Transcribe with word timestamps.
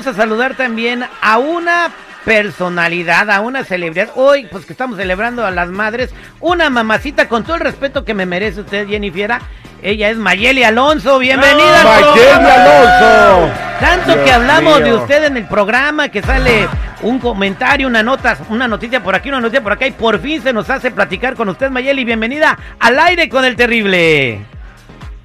Vamos 0.00 0.16
a 0.16 0.22
saludar 0.22 0.54
también 0.54 1.04
a 1.20 1.36
una 1.36 1.90
personalidad, 2.24 3.28
a 3.28 3.40
una 3.40 3.64
celebridad. 3.64 4.08
Hoy, 4.14 4.46
pues 4.50 4.64
que 4.64 4.72
estamos 4.72 4.96
celebrando 4.96 5.44
a 5.44 5.50
las 5.50 5.68
madres, 5.68 6.08
una 6.40 6.70
mamacita 6.70 7.28
con 7.28 7.44
todo 7.44 7.56
el 7.56 7.60
respeto 7.60 8.02
que 8.02 8.14
me 8.14 8.24
merece 8.24 8.62
usted, 8.62 8.88
Jennifer. 8.88 9.34
Ella 9.82 10.08
es 10.08 10.16
Mayeli 10.16 10.64
Alonso, 10.64 11.18
bienvenida. 11.18 11.82
al 11.82 12.00
Mayeli. 12.00 12.50
Alonso. 12.50 13.52
Tanto 13.78 14.24
que 14.24 14.32
hablamos 14.32 14.82
de 14.82 14.94
usted 14.94 15.24
en 15.24 15.36
el 15.36 15.46
programa, 15.46 16.08
que 16.08 16.22
sale 16.22 16.66
un 17.02 17.18
comentario, 17.18 17.86
una 17.86 18.02
nota, 18.02 18.38
una 18.48 18.66
noticia 18.66 19.02
por 19.02 19.14
aquí, 19.14 19.28
una 19.28 19.40
noticia 19.40 19.62
por 19.62 19.72
acá, 19.72 19.86
y 19.86 19.90
por 19.90 20.18
fin 20.18 20.42
se 20.42 20.54
nos 20.54 20.70
hace 20.70 20.90
platicar 20.90 21.34
con 21.34 21.50
usted, 21.50 21.68
Mayeli. 21.68 22.06
Bienvenida 22.06 22.58
al 22.78 22.98
aire 23.00 23.28
con 23.28 23.44
el 23.44 23.54
terrible. 23.54 24.46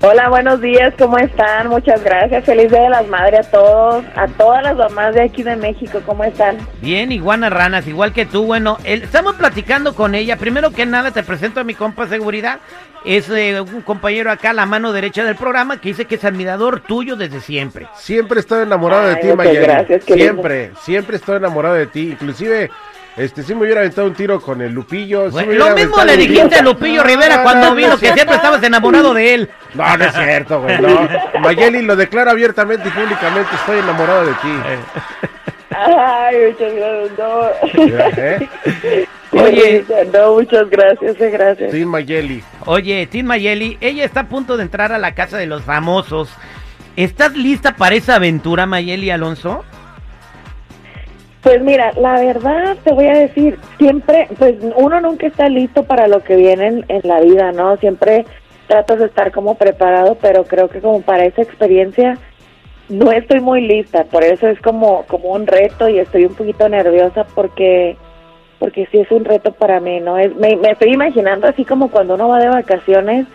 Hola, 0.07 0.29
buenos 0.29 0.61
días, 0.61 0.93
¿cómo 0.99 1.17
están? 1.17 1.67
Muchas 1.67 2.03
gracias. 2.03 2.43
Feliz 2.45 2.69
Día 2.69 2.81
de 2.83 2.89
las 2.89 3.07
Madres 3.07 3.47
a 3.47 3.49
todos, 3.51 4.05
a 4.15 4.27
todas 4.27 4.61
las 4.61 4.75
mamás 4.75 5.15
de 5.15 5.23
aquí 5.23 5.41
de 5.41 5.55
México, 5.55 5.99
¿cómo 6.05 6.23
están? 6.23 6.57
Bien, 6.81 7.11
iguana 7.11 7.49
ranas, 7.49 7.87
igual 7.87 8.13
que 8.13 8.25
tú. 8.25 8.45
Bueno, 8.45 8.77
el- 8.83 9.01
estamos 9.03 9.35
platicando 9.35 9.95
con 9.95 10.13
ella. 10.13 10.35
Primero 10.37 10.69
que 10.71 10.85
nada, 10.85 11.09
te 11.11 11.23
presento 11.23 11.59
a 11.59 11.63
mi 11.63 11.73
compa 11.73 12.07
Seguridad. 12.07 12.59
Es 13.03 13.29
eh, 13.29 13.59
un 13.61 13.81
compañero 13.81 14.31
acá, 14.31 14.51
la 14.53 14.65
mano 14.65 14.91
derecha 14.91 15.23
del 15.23 15.35
programa, 15.35 15.79
que 15.79 15.89
dice 15.89 16.05
que 16.05 16.15
es 16.15 16.25
admirador 16.25 16.81
tuyo 16.81 17.15
desde 17.15 17.39
siempre. 17.39 17.87
Siempre 17.95 18.39
estoy 18.39 18.63
enamorado 18.63 19.07
de 19.07 19.15
ti, 19.15 19.27
muchas 19.27 19.37
Mayeli. 19.37 19.59
gracias, 19.65 20.03
siempre, 20.05 20.71
siempre 20.81 21.15
estoy 21.17 21.37
enamorado 21.37 21.75
de 21.75 21.87
ti. 21.87 22.09
Inclusive, 22.11 22.69
este, 23.17 23.43
sí 23.43 23.55
me 23.55 23.61
hubiera 23.61 23.81
aventado 23.81 24.07
un 24.07 24.13
tiro 24.13 24.41
con 24.41 24.61
el 24.61 24.73
Lupillo. 24.73 25.27
sí 25.27 25.31
Bueno, 25.31 25.51
me 25.51 25.55
lo 25.55 25.75
mismo 25.75 26.03
le 26.03 26.17
dijiste 26.17 26.55
a 26.55 26.61
Lupillo 26.61 27.03
Rivera 27.03 27.37
no, 27.37 27.43
cuando 27.43 27.69
no, 27.69 27.75
vino, 27.75 27.89
no, 27.89 27.97
que 27.97 28.11
siempre 28.11 28.35
estabas 28.35 28.61
enamorado 28.63 29.13
de 29.13 29.33
él. 29.33 29.49
No, 29.73 29.97
no 29.97 30.05
es 30.05 30.13
cierto, 30.13 30.61
güey, 30.61 30.79
no. 30.81 31.07
Mayeli 31.41 31.81
lo 31.81 31.95
declara 31.95 32.31
abiertamente 32.31 32.89
y 32.89 32.91
públicamente, 32.91 33.49
estoy 33.55 33.79
enamorado 33.79 34.25
de 34.25 34.33
ti. 34.33 34.49
Ay, 35.69 36.35
muchas 36.51 36.73
gracias. 36.73 37.17
No. 37.17 38.21
¿Eh? 38.21 39.07
Oye. 39.31 39.85
no, 40.13 40.33
muchas 40.33 40.69
gracias, 40.69 41.19
eh, 41.19 41.29
gracias. 41.29 41.71
Sí, 41.71 41.85
Mayeli. 41.85 42.43
Oye, 42.65 43.07
Tim 43.07 43.25
Mayeli, 43.25 43.77
ella 43.81 44.05
está 44.05 44.21
a 44.21 44.29
punto 44.29 44.57
de 44.57 44.63
entrar 44.63 44.91
a 44.91 44.97
la 44.97 45.13
casa 45.13 45.37
de 45.37 45.45
los 45.45 45.63
famosos. 45.63 46.29
¿Estás 46.95 47.33
lista 47.35 47.75
para 47.75 47.95
esa 47.95 48.15
aventura, 48.15 48.65
Mayeli 48.65 49.09
Alonso? 49.09 49.65
Pues 51.45 51.61
mira, 51.61 51.93
la 51.93 52.19
verdad 52.19 52.75
te 52.83 52.91
voy 52.91 53.05
a 53.05 53.19
decir, 53.19 53.59
siempre, 53.77 54.27
pues 54.39 54.55
uno 54.77 54.99
nunca 54.99 55.27
está 55.27 55.47
listo 55.47 55.83
para 55.83 56.07
lo 56.07 56.23
que 56.23 56.35
viene 56.35 56.65
en, 56.65 56.85
en 56.87 57.01
la 57.03 57.21
vida, 57.21 57.51
¿no? 57.51 57.77
Siempre 57.77 58.25
tratas 58.65 58.97
de 58.97 59.05
estar 59.05 59.31
como 59.31 59.53
preparado, 59.53 60.17
pero 60.19 60.45
creo 60.45 60.69
que 60.69 60.81
como 60.81 61.01
para 61.01 61.23
esa 61.25 61.43
experiencia 61.43 62.17
no 62.89 63.11
estoy 63.11 63.41
muy 63.41 63.61
lista, 63.61 64.05
por 64.05 64.23
eso 64.23 64.47
es 64.47 64.59
como, 64.61 65.03
como 65.03 65.33
un 65.33 65.45
reto 65.45 65.87
y 65.87 65.99
estoy 65.99 66.25
un 66.25 66.33
poquito 66.33 66.67
nerviosa 66.67 67.27
porque 67.35 67.95
porque 68.57 68.87
sí 68.91 68.97
es 68.97 69.11
un 69.11 69.23
reto 69.23 69.51
para 69.51 69.79
mí, 69.79 69.99
¿no? 69.99 70.17
Es, 70.17 70.35
me, 70.35 70.55
me 70.55 70.71
estoy 70.71 70.93
imaginando 70.93 71.45
así 71.45 71.63
como 71.63 71.91
cuando 71.91 72.15
uno 72.15 72.27
va 72.27 72.39
de 72.39 72.49
vacaciones 72.49 73.27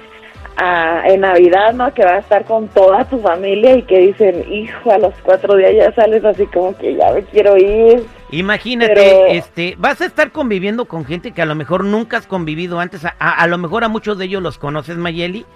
a, 0.60 1.02
en 1.08 1.20
Navidad, 1.22 1.72
¿no? 1.72 1.92
Que 1.94 2.04
va 2.04 2.12
a 2.16 2.18
estar 2.18 2.44
con 2.44 2.68
toda 2.68 3.04
tu 3.06 3.18
familia 3.20 3.76
y 3.76 3.82
que 3.82 3.98
dicen, 3.98 4.44
hijo, 4.52 4.90
a 4.92 4.98
los 4.98 5.14
cuatro 5.22 5.56
días 5.56 5.72
ya 5.74 5.92
sales 5.94 6.24
así 6.24 6.46
como 6.46 6.76
que 6.76 6.94
ya 6.94 7.10
me 7.12 7.22
quiero 7.24 7.56
ir. 7.56 8.04
Imagínate, 8.30 8.92
Pero- 8.94 9.26
este, 9.26 9.74
vas 9.78 10.00
a 10.00 10.06
estar 10.06 10.30
conviviendo 10.32 10.84
con 10.84 11.04
gente 11.04 11.32
que 11.32 11.42
a 11.42 11.46
lo 11.46 11.54
mejor 11.54 11.84
nunca 11.84 12.18
has 12.18 12.26
convivido 12.26 12.78
antes. 12.78 13.04
A, 13.04 13.14
a- 13.18 13.42
a 13.42 13.46
lo 13.46 13.58
mejor 13.58 13.82
a 13.84 13.88
muchos 13.88 14.18
de 14.18 14.26
ellos 14.26 14.42
los 14.42 14.58
conoces, 14.58 14.96
Mayeli. 14.96 15.46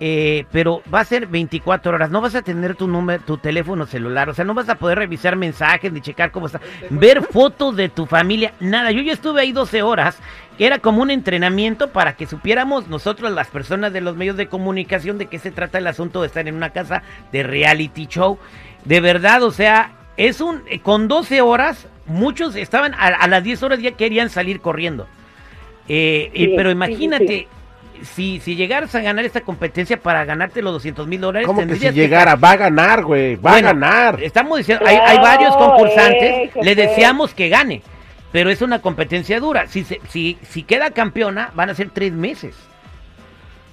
Eh, 0.00 0.44
pero 0.50 0.82
va 0.92 1.00
a 1.00 1.04
ser 1.04 1.26
24 1.26 1.92
horas. 1.94 2.10
No 2.10 2.20
vas 2.20 2.34
a 2.34 2.42
tener 2.42 2.74
tu 2.74 2.88
número, 2.88 3.22
tu 3.24 3.38
teléfono 3.38 3.86
celular. 3.86 4.28
O 4.28 4.34
sea, 4.34 4.44
no 4.44 4.52
vas 4.54 4.68
a 4.68 4.74
poder 4.74 4.98
revisar 4.98 5.36
mensajes 5.36 5.92
ni 5.92 6.00
checar 6.00 6.30
cómo 6.30 6.46
está. 6.46 6.60
Ver 6.90 7.22
fotos 7.22 7.76
de 7.76 7.88
tu 7.88 8.06
familia. 8.06 8.52
Nada. 8.60 8.90
Yo 8.90 9.02
ya 9.02 9.12
estuve 9.12 9.40
ahí 9.40 9.52
12 9.52 9.82
horas. 9.82 10.18
Que 10.58 10.66
era 10.66 10.78
como 10.78 11.02
un 11.02 11.10
entrenamiento 11.10 11.90
para 11.90 12.14
que 12.14 12.26
supiéramos 12.26 12.86
nosotros, 12.86 13.32
las 13.32 13.48
personas 13.48 13.92
de 13.92 14.00
los 14.00 14.14
medios 14.16 14.36
de 14.36 14.46
comunicación, 14.46 15.18
de 15.18 15.26
qué 15.26 15.40
se 15.40 15.50
trata 15.50 15.78
el 15.78 15.86
asunto 15.88 16.20
de 16.20 16.28
estar 16.28 16.46
en 16.46 16.54
una 16.54 16.70
casa 16.70 17.02
de 17.32 17.42
reality 17.42 18.06
show. 18.06 18.38
De 18.84 19.00
verdad, 19.00 19.42
o 19.42 19.50
sea, 19.50 19.92
es 20.16 20.40
un. 20.40 20.62
eh, 20.68 20.78
Con 20.78 21.08
12 21.08 21.40
horas, 21.40 21.88
muchos 22.06 22.54
estaban 22.54 22.94
a, 22.94 23.06
a 23.08 23.26
las 23.26 23.42
10 23.42 23.62
horas 23.64 23.80
ya 23.80 23.92
querían 23.92 24.30
salir 24.30 24.60
corriendo. 24.60 25.08
Eh, 25.88 26.30
Sí, 26.34 26.52
pero 26.56 26.70
sí, 26.70 26.72
imagínate, 26.76 27.48
si, 28.04 28.40
si 28.40 28.56
llegaras 28.56 28.94
a 28.94 29.00
ganar 29.00 29.24
esta 29.24 29.40
competencia 29.40 29.98
para 29.98 30.24
ganarte 30.24 30.62
los 30.62 30.72
200 30.74 31.06
mil 31.06 31.20
dólares, 31.20 31.46
¿Cómo 31.46 31.66
que 31.66 31.76
si 31.76 31.90
llegara? 31.90 32.36
Va 32.36 32.52
a 32.52 32.56
ganar, 32.56 33.02
güey. 33.04 33.36
Va 33.36 33.52
Bueno, 33.52 33.68
a 33.68 33.72
ganar. 33.72 34.22
Estamos 34.22 34.58
diciendo, 34.58 34.84
hay, 34.86 34.96
hay 34.96 35.18
varios 35.18 35.56
concursantes, 35.56 36.22
eh, 36.22 36.50
le 36.62 36.74
deseamos 36.74 37.34
que 37.34 37.48
gane, 37.48 37.82
pero 38.32 38.50
es 38.50 38.62
una 38.62 38.80
competencia 38.80 39.40
dura. 39.40 39.66
Si, 39.66 39.84
se- 39.84 40.00
si, 40.08 40.38
si 40.48 40.62
queda 40.62 40.90
campeona, 40.90 41.50
van 41.54 41.70
a 41.70 41.74
ser 41.74 41.90
tres 41.90 42.12
meses. 42.12 42.54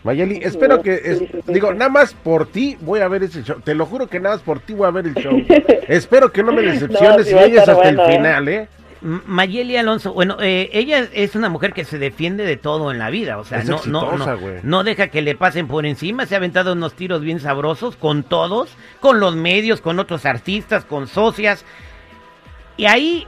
Mayeli, 0.04 0.40
espero 0.42 0.82
que, 0.82 0.96
es- 0.96 1.22
digo, 1.46 1.74
nada 1.74 1.90
más 1.90 2.14
por 2.16 2.48
ti 2.48 2.76
voy 2.82 3.02
a 3.02 3.08
ver 3.08 3.22
ese 3.24 3.44
show. 3.44 3.60
Te 3.62 3.76
lo 3.76 3.86
juro 3.86 4.08
que 4.08 4.20
nada 4.20 4.36
más 4.36 4.44
por 4.44 4.60
ti 4.60 4.74
voy 4.74 4.88
a 4.88 4.92
ver 4.92 5.06
el 5.06 5.14
show. 5.14 5.40
espero 5.88 6.32
que 6.32 6.42
no 6.42 6.52
me 6.52 6.64
decepciones 6.64 7.26
No, 7.28 7.32
y 7.32 7.34
va 7.36 7.42
a 7.42 7.46
llegues 7.46 7.60
estar 7.60 7.76
hasta 7.76 7.84
bueno, 7.84 8.04
el 8.06 8.10
¿eh? 8.10 8.16
final, 8.18 8.48
¿eh? 8.48 8.68
Mayeli 9.02 9.78
Alonso, 9.78 10.14
bueno, 10.14 10.38
eh, 10.40 10.70
ella 10.74 11.08
es 11.12 11.36
una 11.36 11.50
mujer 11.50 11.74
que 11.74 11.86
se 11.86 11.98
defiende 11.98 12.46
de 12.46 12.56
todo 12.56 12.92
en 12.92 13.00
la 13.00 13.10
vida, 13.10 13.40
o 13.40 13.44
sea, 13.44 13.60
Es 13.60 13.66
no, 13.66 13.82
no, 13.88 14.02
exitosa, 14.12 14.32
no, 14.34 14.38
güey. 14.40 14.60
no 14.62 14.84
deja 14.84 15.08
que 15.08 15.22
le 15.24 15.36
pasen 15.36 15.68
por 15.68 15.86
encima, 15.88 16.26
se 16.28 16.36
ha 16.36 16.38
aventado 16.38 16.74
unos 16.74 16.94
tiros 16.94 17.22
bien 17.22 17.40
sabrosos 17.40 17.96
con 17.96 18.22
todos, 18.24 18.70
con 19.00 19.20
los 19.20 19.36
medios, 19.36 19.82
con 19.82 20.00
otros 20.00 20.26
artistas, 20.26 20.86
con 20.86 21.08
socias, 21.08 21.66
y 22.78 22.86
ahí 22.86 23.28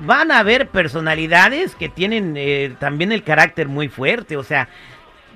van 0.00 0.30
a 0.32 0.40
haber 0.40 0.68
personalidades 0.68 1.74
que 1.74 1.88
tienen 1.88 2.34
eh, 2.36 2.74
también 2.78 3.12
el 3.12 3.22
carácter 3.22 3.68
muy 3.68 3.88
fuerte, 3.88 4.36
o 4.36 4.42
sea, 4.42 4.68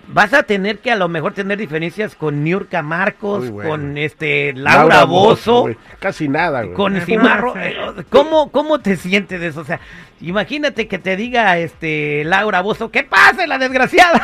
vas 0.09 0.35
a 0.35 0.43
tener 0.43 0.79
que 0.79 0.91
a 0.91 0.97
lo 0.97 1.09
mejor 1.09 1.35
tener 1.35 1.59
diferencias 1.59 2.15
con 2.15 2.45
Niurka 2.45 2.83
Marcos, 2.83 3.51
bueno. 3.51 3.71
con 3.71 3.99
este 3.99 4.53
Laura, 4.55 5.05
Bozo, 5.05 5.63
güey. 5.63 5.77
Casi 5.99 6.29
nada, 6.29 6.63
güey. 6.63 6.75
con 6.75 7.01
Cimarro, 7.01 7.55
eh, 7.57 7.77
¿cómo, 8.11 8.51
¿cómo 8.51 8.81
te 8.81 8.97
sientes 8.97 9.41
de 9.41 9.49
eso? 9.49 9.61
O 9.61 9.65
sea, 9.65 9.81
imagínate 10.21 10.89
que 10.89 10.99
te 10.99 11.17
diga 11.17 11.59
este 11.59 12.25
Laura 12.25 12.61
Bozo, 12.61 12.91
¿qué 12.91 13.05
pasa, 13.05 13.47
la 13.47 13.59
desgraciada? 13.59 14.21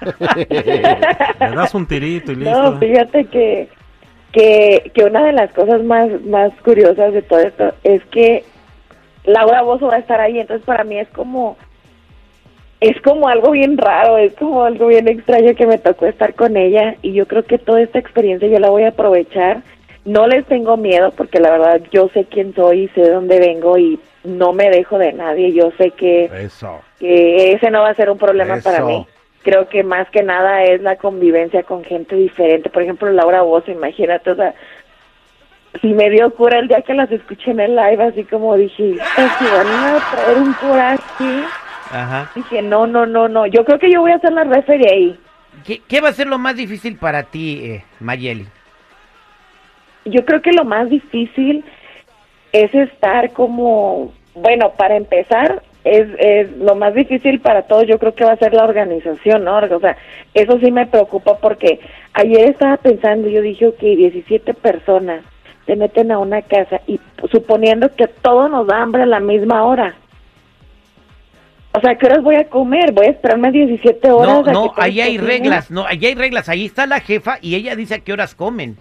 Le 0.48 1.56
das 1.56 1.74
un 1.74 1.86
tirito 1.86 2.32
y 2.32 2.36
listo. 2.36 2.62
No, 2.62 2.78
fíjate 2.78 3.24
que, 3.26 3.68
que, 4.32 4.90
que 4.94 5.04
una 5.04 5.24
de 5.24 5.32
las 5.32 5.52
cosas 5.52 5.82
más, 5.84 6.08
más 6.26 6.52
curiosas 6.64 7.12
de 7.12 7.22
todo 7.22 7.40
esto 7.40 7.74
es 7.82 8.04
que 8.06 8.44
Laura 9.24 9.62
Bozo 9.62 9.88
va 9.88 9.96
a 9.96 10.00
estar 10.00 10.20
ahí, 10.20 10.38
entonces 10.38 10.64
para 10.64 10.84
mí 10.84 10.98
es 10.98 11.08
como, 11.08 11.56
es 12.80 13.00
como 13.00 13.28
algo 13.28 13.52
bien 13.52 13.78
raro, 13.78 14.18
es 14.18 14.34
como 14.34 14.64
algo 14.64 14.88
bien 14.88 15.08
extraño 15.08 15.54
que 15.54 15.66
me 15.66 15.78
tocó 15.78 16.06
estar 16.06 16.34
con 16.34 16.56
ella 16.56 16.96
y 17.02 17.12
yo 17.12 17.26
creo 17.26 17.44
que 17.44 17.58
toda 17.58 17.80
esta 17.80 17.98
experiencia 17.98 18.48
yo 18.48 18.58
la 18.58 18.70
voy 18.70 18.82
a 18.82 18.88
aprovechar. 18.88 19.62
No 20.04 20.26
les 20.26 20.44
tengo 20.46 20.76
miedo 20.76 21.10
porque 21.16 21.40
la 21.40 21.50
verdad 21.50 21.80
yo 21.90 22.08
sé 22.10 22.24
quién 22.24 22.54
soy 22.54 22.82
y 22.82 22.88
sé 22.88 23.00
de 23.00 23.10
dónde 23.10 23.40
vengo 23.40 23.76
y 23.78 23.98
no 24.24 24.52
me 24.52 24.70
dejo 24.70 24.98
de 24.98 25.12
nadie, 25.12 25.52
yo 25.52 25.70
sé 25.78 25.90
que 25.92 26.30
Eso. 26.42 26.80
que 26.98 27.52
ese 27.52 27.70
no 27.70 27.80
va 27.82 27.90
a 27.90 27.94
ser 27.94 28.10
un 28.10 28.18
problema 28.18 28.58
para 28.62 28.84
mí. 28.84 29.06
Creo 29.42 29.68
que 29.68 29.82
más 29.82 30.08
que 30.10 30.22
nada 30.22 30.64
es 30.64 30.82
la 30.82 30.96
convivencia 30.96 31.62
con 31.62 31.84
gente 31.84 32.16
diferente. 32.16 32.68
Por 32.68 32.82
ejemplo, 32.82 33.10
Laura 33.10 33.42
Bozo, 33.42 33.70
imagínate, 33.70 34.32
o 34.32 34.36
sea, 34.36 34.54
si 35.80 35.88
me 35.88 36.10
dio 36.10 36.34
cura 36.34 36.58
el 36.58 36.68
día 36.68 36.82
que 36.82 36.94
las 36.94 37.10
escuché 37.10 37.52
en 37.52 37.60
el 37.60 37.76
live, 37.76 38.02
así 38.02 38.24
como 38.24 38.56
dije, 38.56 38.94
"Ay, 39.16 39.28
si 39.38 39.44
van 39.44 39.66
a 39.66 39.98
traer 40.12 40.38
un 40.38 40.52
coraje, 40.54 41.44
Ajá. 41.90 42.30
dije, 42.34 42.62
no, 42.62 42.86
no, 42.86 43.06
no, 43.06 43.28
no, 43.28 43.46
yo 43.46 43.64
creo 43.64 43.78
que 43.78 43.90
yo 43.90 44.00
voy 44.00 44.12
a 44.12 44.18
ser 44.18 44.32
la 44.32 44.44
referee 44.44 44.92
ahí. 44.92 45.20
¿Qué, 45.64 45.80
qué 45.86 46.00
va 46.00 46.08
a 46.08 46.12
ser 46.12 46.26
lo 46.26 46.38
más 46.38 46.56
difícil 46.56 46.96
para 46.96 47.22
ti, 47.24 47.60
eh, 47.62 47.84
Mayeli? 48.00 48.46
Yo 50.04 50.24
creo 50.24 50.42
que 50.42 50.52
lo 50.52 50.64
más 50.64 50.88
difícil 50.88 51.64
es 52.52 52.74
estar 52.74 53.32
como, 53.32 54.12
bueno, 54.34 54.72
para 54.76 54.96
empezar, 54.96 55.62
es, 55.84 56.08
es 56.18 56.56
lo 56.58 56.74
más 56.74 56.94
difícil 56.94 57.40
para 57.40 57.62
todos, 57.62 57.86
yo 57.86 57.98
creo 57.98 58.14
que 58.14 58.24
va 58.24 58.32
a 58.32 58.38
ser 58.38 58.52
la 58.52 58.64
organización, 58.64 59.44
¿no? 59.44 59.56
O 59.56 59.80
sea, 59.80 59.96
eso 60.34 60.58
sí 60.58 60.70
me 60.70 60.86
preocupa 60.86 61.38
porque 61.38 61.80
ayer 62.12 62.50
estaba 62.50 62.76
pensando, 62.76 63.28
yo 63.28 63.40
dije, 63.40 63.66
ok, 63.66 63.80
17 63.80 64.54
personas 64.54 65.22
se 65.66 65.76
meten 65.76 66.12
a 66.12 66.18
una 66.18 66.42
casa 66.42 66.80
y 66.86 67.00
suponiendo 67.30 67.94
que 67.94 68.06
todo 68.06 68.48
nos 68.48 68.66
da 68.66 68.82
hambre 68.82 69.02
a 69.02 69.06
la 69.06 69.20
misma 69.20 69.64
hora. 69.64 69.94
O 71.76 71.80
sea, 71.80 71.96
¿qué 71.96 72.06
horas 72.06 72.22
voy 72.22 72.36
a 72.36 72.48
comer? 72.48 72.92
Voy 72.92 73.06
a 73.06 73.10
esperarme 73.10 73.50
17 73.52 74.10
horas. 74.10 74.46
No, 74.46 74.52
no, 74.52 74.72
ahí 74.76 75.00
hay 75.00 75.18
reglas, 75.18 75.70
no, 75.70 75.84
ahí 75.86 76.04
hay 76.06 76.14
reglas, 76.14 76.48
ahí 76.48 76.64
está 76.66 76.86
la 76.86 77.00
jefa 77.00 77.38
y 77.42 77.54
ella 77.54 77.76
dice 77.76 77.94
a 77.94 77.98
qué 78.00 78.12
horas 78.12 78.34
comen. 78.34 78.76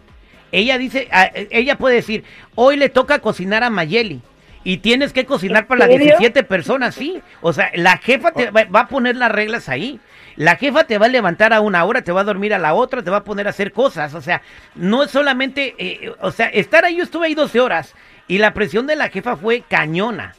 Ella 0.51 0.77
dice, 0.77 1.07
a- 1.11 1.31
ella 1.51 1.77
puede 1.77 1.95
decir, 1.95 2.23
hoy 2.55 2.77
le 2.77 2.89
toca 2.89 3.19
cocinar 3.19 3.63
a 3.63 3.69
Mayeli. 3.69 4.21
y 4.63 4.77
tienes 4.77 5.13
que 5.13 5.25
cocinar 5.25 5.67
para 5.67 5.81
las 5.81 5.89
serio? 5.89 6.05
17 6.17 6.41
personas, 6.43 6.95
sí. 6.95 7.21
O 7.41 7.53
sea, 7.53 7.69
la 7.75 7.97
jefa 7.97 8.31
te 8.31 8.49
va, 8.49 8.63
va 8.63 8.79
a 8.81 8.87
poner 8.87 9.15
las 9.15 9.31
reglas 9.31 9.69
ahí. 9.69 9.99
La 10.37 10.55
jefa 10.55 10.85
te 10.85 10.97
va 10.97 11.05
a 11.05 11.09
levantar 11.09 11.53
a 11.53 11.61
una 11.61 11.85
hora, 11.85 12.01
te 12.01 12.11
va 12.11 12.21
a 12.21 12.23
dormir 12.23 12.51
a 12.51 12.57
la 12.57 12.73
otra, 12.73 13.03
te 13.03 13.11
va 13.11 13.17
a 13.17 13.23
poner 13.23 13.45
a 13.45 13.51
hacer 13.51 13.71
cosas. 13.71 14.15
O 14.15 14.21
sea, 14.21 14.41
no 14.73 15.03
es 15.03 15.11
solamente, 15.11 15.75
eh, 15.77 16.11
o 16.19 16.31
sea, 16.31 16.47
estar 16.47 16.83
ahí, 16.83 16.95
yo 16.95 17.03
estuve 17.03 17.27
ahí 17.27 17.35
12 17.35 17.59
horas 17.61 17.93
y 18.27 18.39
la 18.39 18.53
presión 18.55 18.87
de 18.87 18.95
la 18.95 19.09
jefa 19.09 19.35
fue 19.37 19.61
cañona. 19.69 20.33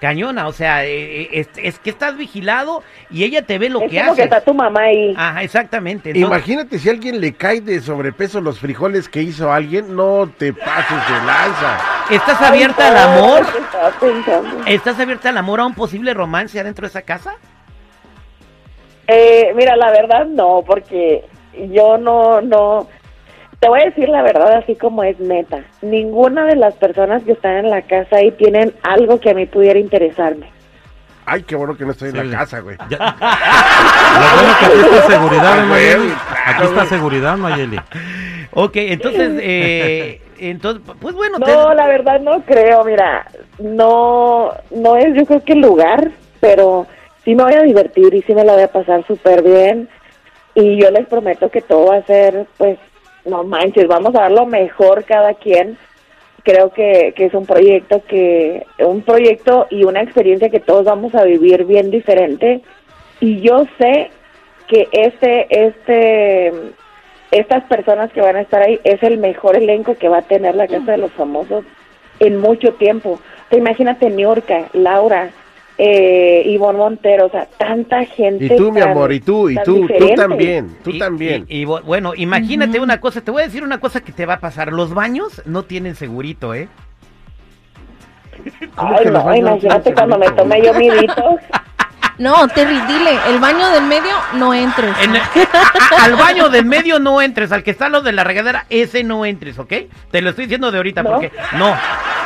Cañona, 0.00 0.46
o 0.48 0.52
sea, 0.52 0.84
eh, 0.84 1.28
es, 1.32 1.48
es 1.56 1.78
que 1.78 1.88
estás 1.90 2.16
vigilado 2.16 2.82
y 3.10 3.24
ella 3.24 3.42
te 3.42 3.58
ve 3.58 3.70
lo 3.70 3.80
es 3.80 3.90
que 3.90 4.00
como 4.00 4.14
que 4.14 4.22
está 4.24 4.40
tu 4.42 4.52
mamá 4.52 4.80
ahí. 4.82 5.14
Ajá, 5.16 5.42
exactamente. 5.42 6.10
Entonces- 6.10 6.28
Imagínate 6.28 6.78
si 6.78 6.88
a 6.88 6.92
alguien 6.92 7.20
le 7.20 7.32
cae 7.34 7.60
de 7.62 7.80
sobrepeso 7.80 8.40
los 8.40 8.58
frijoles 8.58 9.08
que 9.08 9.22
hizo 9.22 9.50
alguien, 9.52 9.96
no 9.96 10.28
te 10.36 10.52
pases 10.52 10.98
de 11.08 11.26
lanza. 11.26 11.78
¿Estás 12.10 12.38
Ay, 12.40 12.48
abierta 12.48 12.88
al 12.88 12.96
amor? 12.98 13.46
¿Estás 14.66 15.00
abierta 15.00 15.30
al 15.30 15.38
amor 15.38 15.60
a 15.60 15.66
un 15.66 15.74
posible 15.74 16.12
romance 16.12 16.60
adentro 16.60 16.82
de 16.82 16.88
esa 16.90 17.02
casa? 17.02 17.36
Eh, 19.06 19.52
mira, 19.54 19.76
la 19.76 19.90
verdad 19.90 20.26
no, 20.26 20.62
porque 20.66 21.24
yo 21.72 21.96
no, 21.98 22.40
no, 22.40 22.88
te 23.64 23.70
voy 23.70 23.80
a 23.80 23.84
decir 23.86 24.10
la 24.10 24.20
verdad 24.20 24.58
así 24.58 24.74
como 24.76 25.02
es 25.04 25.18
neta. 25.18 25.64
Ninguna 25.80 26.44
de 26.44 26.54
las 26.56 26.74
personas 26.74 27.22
que 27.22 27.32
están 27.32 27.56
en 27.56 27.70
la 27.70 27.80
casa 27.80 28.16
ahí 28.16 28.30
tienen 28.32 28.74
algo 28.82 29.18
que 29.18 29.30
a 29.30 29.34
mí 29.34 29.46
pudiera 29.46 29.78
interesarme. 29.78 30.50
Ay, 31.24 31.44
qué 31.44 31.56
bueno 31.56 31.74
que 31.74 31.86
no 31.86 31.92
estoy 31.92 32.10
en 32.10 32.30
la 32.30 32.36
casa, 32.40 32.60
güey. 32.60 32.76
Ya- 32.90 32.98
Lo 34.20 34.36
bueno 34.36 34.54
que 34.60 34.66
aquí 34.66 34.96
está 34.96 35.10
seguridad, 35.12 35.56
¿eh, 35.56 35.60
Ah, 35.62 35.64
Mayeli? 35.66 35.96
güey, 36.04 36.12
Aquí 36.44 36.62
está 36.64 36.74
güey. 36.74 36.86
seguridad, 36.88 37.36
Mayeli. 37.38 37.80
Ok, 38.52 38.72
entonces, 38.76 39.32
eh, 39.42 40.20
entonces, 40.40 40.82
pues 41.00 41.14
bueno, 41.14 41.38
No, 41.38 41.46
te- 41.46 41.74
la 41.74 41.86
verdad 41.86 42.20
no 42.20 42.42
creo, 42.42 42.84
mira, 42.84 43.24
no, 43.58 44.50
no 44.72 44.96
es 44.98 45.14
yo 45.14 45.24
creo 45.24 45.42
que 45.42 45.54
el 45.54 45.60
lugar, 45.62 46.10
pero 46.40 46.86
sí 47.24 47.34
me 47.34 47.44
voy 47.44 47.54
a 47.54 47.62
divertir 47.62 48.12
y 48.12 48.20
sí 48.20 48.34
me 48.34 48.44
la 48.44 48.52
voy 48.52 48.62
a 48.64 48.68
pasar 48.68 49.06
súper 49.06 49.42
bien 49.42 49.88
y 50.54 50.78
yo 50.82 50.90
les 50.90 51.06
prometo 51.06 51.48
que 51.48 51.62
todo 51.62 51.86
va 51.86 51.96
a 51.96 52.02
ser, 52.02 52.46
pues, 52.58 52.78
no 53.24 53.44
manches, 53.44 53.86
vamos 53.86 54.14
a 54.14 54.22
dar 54.22 54.32
lo 54.32 54.46
mejor 54.46 55.04
cada 55.04 55.34
quien. 55.34 55.76
Creo 56.42 56.70
que, 56.70 57.14
que 57.16 57.26
es 57.26 57.34
un 57.34 57.46
proyecto 57.46 58.02
que, 58.06 58.66
un 58.78 59.00
proyecto 59.00 59.66
y 59.70 59.84
una 59.84 60.02
experiencia 60.02 60.50
que 60.50 60.60
todos 60.60 60.84
vamos 60.84 61.14
a 61.14 61.24
vivir 61.24 61.64
bien 61.64 61.90
diferente 61.90 62.60
y 63.20 63.40
yo 63.40 63.64
sé 63.78 64.10
que 64.68 64.88
este, 64.92 65.46
este, 65.66 66.52
estas 67.30 67.64
personas 67.64 68.12
que 68.12 68.20
van 68.20 68.36
a 68.36 68.42
estar 68.42 68.62
ahí 68.62 68.78
es 68.84 69.02
el 69.02 69.18
mejor 69.18 69.56
elenco 69.56 69.94
que 69.94 70.08
va 70.08 70.18
a 70.18 70.22
tener 70.22 70.54
la 70.54 70.68
Casa 70.68 70.92
de 70.92 70.98
los 70.98 71.12
Famosos 71.12 71.64
en 72.20 72.38
mucho 72.38 72.74
tiempo. 72.74 73.18
Sea, 73.48 73.58
imagínate 73.58 74.10
Niurka, 74.10 74.68
Laura, 74.72 75.30
eh, 75.78 76.42
Ivonne 76.46 76.78
Montero, 76.78 77.26
o 77.26 77.30
sea, 77.30 77.46
tanta 77.58 78.04
gente. 78.04 78.44
Y 78.44 78.56
tú, 78.56 78.70
mi 78.72 78.80
tan- 78.80 78.90
amor, 78.90 79.12
y 79.12 79.20
tú, 79.20 79.48
y 79.50 79.56
tú, 79.56 79.62
tú 79.64 79.82
diferente. 79.82 80.14
también, 80.14 80.76
tú 80.84 80.90
y- 80.90 80.98
también. 80.98 81.46
Y, 81.48 81.62
y 81.62 81.64
bueno, 81.64 82.12
imagínate 82.14 82.78
una 82.80 83.00
cosa, 83.00 83.20
te 83.22 83.30
voy 83.30 83.42
a 83.42 83.46
decir 83.46 83.62
una 83.64 83.80
cosa 83.80 84.00
que 84.00 84.12
te 84.12 84.24
va 84.26 84.34
a 84.34 84.40
pasar. 84.40 84.72
Los 84.72 84.94
baños 84.94 85.42
no 85.46 85.64
tienen 85.64 85.94
segurito, 85.96 86.54
¿eh? 86.54 86.68
¿Cómo 88.76 88.96
Ay, 88.98 89.06
no, 89.06 89.34
imagínate 89.36 89.94
cuando 89.94 90.18
me 90.18 90.30
tome 90.32 90.62
yo 90.62 90.74
mi 90.74 90.88
detox. 90.90 91.42
No, 92.18 92.46
Terry, 92.48 92.78
dile, 92.86 93.18
el 93.28 93.38
baño 93.40 93.68
del 93.70 93.84
medio 93.84 94.14
no 94.34 94.54
entres. 94.54 94.94
En 95.00 95.16
el- 95.16 95.22
a- 95.22 96.00
a- 96.00 96.04
al 96.04 96.14
baño 96.16 96.48
del 96.48 96.64
medio 96.64 96.98
no 97.00 97.20
entres, 97.20 97.50
al 97.50 97.62
que 97.64 97.72
está 97.72 97.88
lo 97.88 98.02
de 98.02 98.12
la 98.12 98.22
regadera, 98.24 98.66
ese 98.70 99.02
no 99.02 99.24
entres, 99.24 99.58
¿ok? 99.58 99.72
Te 100.10 100.22
lo 100.22 100.30
estoy 100.30 100.44
diciendo 100.44 100.70
de 100.70 100.76
ahorita 100.78 101.02
¿No? 101.02 101.10
porque 101.10 101.32
no, 101.54 101.76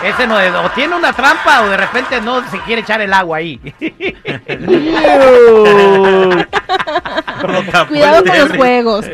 ese 0.05 0.26
no 0.26 0.38
es, 0.38 0.52
o 0.55 0.69
tiene 0.70 0.94
una 0.94 1.12
trampa 1.14 1.62
o 1.62 1.70
de 1.70 1.76
repente 1.79 2.20
no 2.20 2.46
se 2.50 2.58
quiere 2.61 2.82
echar 2.82 3.00
el 3.00 3.12
agua 3.14 3.38
ahí. 3.38 3.58
Cuidado 7.88 8.25
con 8.25 8.38
los 8.38 8.52
juegos. 8.56 9.06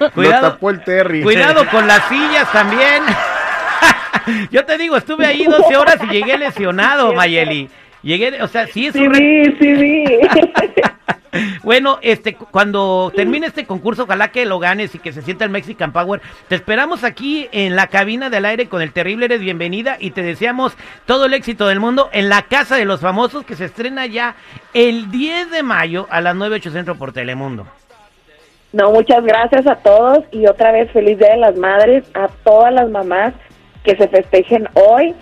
Lo 0.00 0.10
cuidado, 0.10 0.50
tapó 0.52 0.70
el 0.70 0.82
Terry. 0.84 1.22
cuidado 1.22 1.66
con 1.70 1.86
las 1.86 2.02
sillas 2.08 2.50
también. 2.52 3.02
Yo 4.50 4.64
te 4.64 4.78
digo, 4.78 4.96
estuve 4.96 5.26
ahí 5.26 5.44
12 5.44 5.76
horas 5.76 5.96
y 6.02 6.06
llegué 6.06 6.38
lesionado, 6.38 7.12
Mayeli. 7.12 7.70
Llegué, 8.02 8.42
o 8.42 8.48
sea, 8.48 8.66
sí 8.66 8.86
es 8.86 8.92
Sí, 8.94 9.00
un 9.06 9.14
sí, 9.14 9.72
vi. 9.74 10.04
Bueno, 11.62 11.98
este, 12.02 12.34
cu- 12.34 12.46
cuando 12.50 13.10
termine 13.16 13.46
este 13.46 13.64
concurso, 13.64 14.02
ojalá 14.02 14.28
que 14.28 14.44
lo 14.44 14.58
ganes 14.58 14.94
y 14.94 14.98
que 14.98 15.12
se 15.14 15.22
sienta 15.22 15.46
el 15.46 15.50
Mexican 15.50 15.90
Power. 15.90 16.20
Te 16.48 16.54
esperamos 16.56 17.04
aquí 17.04 17.48
en 17.52 17.74
la 17.74 17.86
cabina 17.86 18.28
del 18.28 18.44
aire 18.44 18.66
con 18.68 18.82
el 18.82 18.92
terrible 18.92 19.24
Eres 19.24 19.40
Bienvenida 19.40 19.96
y 19.98 20.10
te 20.10 20.22
deseamos 20.22 20.76
todo 21.06 21.24
el 21.26 21.32
éxito 21.34 21.66
del 21.68 21.80
mundo 21.80 22.10
en 22.12 22.28
la 22.28 22.42
Casa 22.42 22.76
de 22.76 22.84
los 22.84 23.00
Famosos 23.00 23.46
que 23.46 23.56
se 23.56 23.64
estrena 23.64 24.04
ya 24.04 24.34
el 24.74 25.10
10 25.10 25.50
de 25.50 25.62
mayo 25.62 26.06
a 26.10 26.20
las 26.20 26.34
9, 26.36 26.56
8 26.56 26.70
centro 26.70 26.96
por 26.96 27.14
Telemundo. 27.14 27.66
No, 28.74 28.90
muchas 28.90 29.24
gracias 29.24 29.66
a 29.66 29.76
todos 29.76 30.24
y 30.32 30.46
otra 30.46 30.70
vez 30.72 30.90
feliz 30.92 31.18
Día 31.18 31.30
de 31.30 31.36
las 31.38 31.56
Madres 31.56 32.04
a 32.12 32.28
todas 32.44 32.74
las 32.74 32.90
mamás 32.90 33.32
que 33.84 33.96
se 33.96 34.06
festejen 34.08 34.68
hoy. 34.74 35.14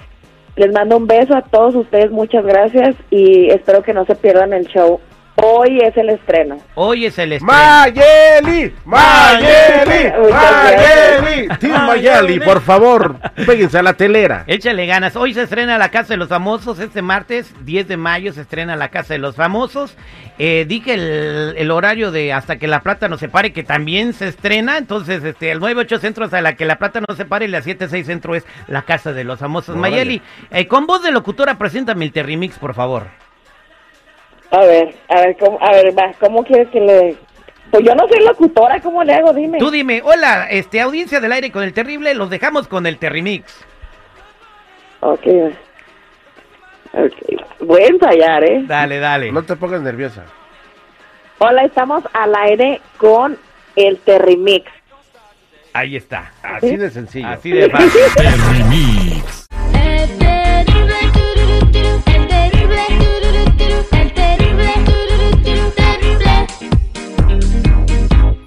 Les 0.60 0.70
mando 0.74 0.98
un 0.98 1.06
beso 1.06 1.34
a 1.34 1.40
todos 1.40 1.74
ustedes, 1.74 2.10
muchas 2.10 2.44
gracias 2.44 2.94
y 3.08 3.48
espero 3.48 3.82
que 3.82 3.94
no 3.94 4.04
se 4.04 4.14
pierdan 4.14 4.52
el 4.52 4.66
show. 4.66 5.00
Hoy 5.42 5.78
es 5.80 5.96
el 5.96 6.10
estreno. 6.10 6.58
Hoy 6.74 7.06
es 7.06 7.18
el 7.18 7.32
estreno. 7.32 7.52
Mayeli, 7.52 8.74
Mayeli, 8.84 10.12
Mayeli, 10.30 11.48
Team 11.58 11.86
Mayeli, 11.86 12.40
por 12.40 12.60
favor, 12.60 13.16
péguense 13.46 13.78
a 13.78 13.82
la 13.82 13.94
telera. 13.94 14.44
Échale 14.46 14.86
ganas. 14.86 15.16
Hoy 15.16 15.34
se 15.34 15.42
estrena 15.42 15.78
La 15.78 15.90
Casa 15.90 16.14
de 16.14 16.18
los 16.18 16.28
Famosos. 16.28 16.78
Este 16.78 17.02
martes, 17.02 17.54
10 17.64 17.88
de 17.88 17.96
mayo, 17.96 18.32
se 18.32 18.42
estrena 18.42 18.76
La 18.76 18.88
Casa 18.88 19.14
de 19.14 19.18
los 19.18 19.36
Famosos. 19.36 19.96
Eh, 20.38 20.64
dije 20.66 20.94
el, 20.94 21.54
el 21.56 21.70
horario 21.70 22.10
de 22.10 22.32
Hasta 22.32 22.58
que 22.58 22.66
la 22.66 22.80
Plata 22.80 23.08
no 23.08 23.16
se 23.16 23.28
pare, 23.28 23.52
que 23.52 23.62
también 23.62 24.12
se 24.12 24.28
estrena. 24.28 24.78
Entonces, 24.78 25.24
este, 25.24 25.50
el 25.50 25.60
9-8 25.60 25.98
centro 25.98 26.24
hasta 26.24 26.40
la 26.40 26.54
que 26.54 26.64
la 26.64 26.78
Plata 26.78 27.00
no 27.06 27.14
se 27.14 27.24
pare 27.24 27.46
y 27.46 27.48
la 27.48 27.62
7-6 27.62 28.04
centro 28.04 28.34
es 28.34 28.44
La 28.66 28.82
Casa 28.82 29.12
de 29.12 29.24
los 29.24 29.38
Famosos. 29.38 29.76
Órale. 29.76 29.90
Mayeli, 29.90 30.22
eh, 30.50 30.66
con 30.66 30.86
voz 30.86 31.02
de 31.02 31.10
locutora, 31.10 31.56
preséntame 31.58 32.04
el 32.04 32.12
Terrimix, 32.12 32.58
por 32.58 32.74
favor. 32.74 33.06
A 34.50 34.60
ver, 34.60 34.94
a 35.08 35.20
ver, 35.20 35.36
¿cómo, 35.38 35.58
a 35.60 35.70
ver, 35.72 35.96
va, 35.96 36.12
¿cómo 36.18 36.44
quieres 36.44 36.68
que 36.68 36.80
le...? 36.80 37.16
Pues 37.70 37.84
yo 37.84 37.94
no 37.94 38.08
soy 38.08 38.24
locutora, 38.24 38.80
¿cómo 38.80 39.04
le 39.04 39.14
hago? 39.14 39.32
Dime. 39.32 39.58
Tú 39.58 39.70
dime, 39.70 40.02
hola, 40.04 40.48
este, 40.50 40.80
audiencia 40.80 41.20
del 41.20 41.30
aire 41.30 41.52
con 41.52 41.62
el 41.62 41.72
terrible, 41.72 42.14
los 42.14 42.28
dejamos 42.28 42.66
con 42.66 42.84
el 42.86 42.98
Terrimix. 42.98 43.64
Ok, 45.00 45.26
va. 45.26 45.50
Ok, 47.04 47.14
voy 47.60 47.82
a 47.82 47.86
ensayar, 47.86 48.42
¿eh? 48.42 48.64
Dale, 48.66 48.98
dale. 48.98 49.30
No 49.30 49.44
te 49.44 49.54
pongas 49.54 49.80
nerviosa. 49.82 50.24
Hola, 51.38 51.62
estamos 51.64 52.02
al 52.12 52.34
aire 52.34 52.80
con 52.98 53.38
el 53.76 53.98
Terrimix. 53.98 54.66
Ahí 55.72 55.94
está. 55.94 56.32
Así 56.42 56.76
de 56.76 56.90
sencillo. 56.90 57.28
Así 57.28 57.50
de 57.52 57.70
fácil. 57.70 57.90
Terry 58.16 58.64
Mix. 58.68 58.89